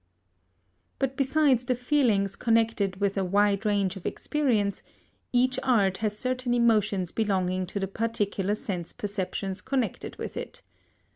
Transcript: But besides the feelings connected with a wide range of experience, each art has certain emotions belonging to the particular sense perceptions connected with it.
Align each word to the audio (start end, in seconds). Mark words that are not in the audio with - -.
But 0.97 1.15
besides 1.15 1.63
the 1.63 1.75
feelings 1.75 2.35
connected 2.35 2.95
with 2.99 3.19
a 3.19 3.23
wide 3.23 3.67
range 3.67 3.95
of 3.95 4.05
experience, 4.07 4.81
each 5.31 5.59
art 5.61 5.97
has 5.97 6.17
certain 6.17 6.55
emotions 6.55 7.11
belonging 7.11 7.67
to 7.67 7.79
the 7.79 7.87
particular 7.87 8.55
sense 8.55 8.93
perceptions 8.93 9.61
connected 9.61 10.15
with 10.15 10.35
it. 10.37 10.63